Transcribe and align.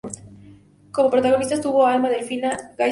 Como 0.91 1.11
protagonistas 1.11 1.61
tuvo 1.61 1.85
a 1.85 1.93
Alma 1.93 2.09
Delfina, 2.09 2.49
Jaime 2.49 2.57
Garza. 2.65 2.75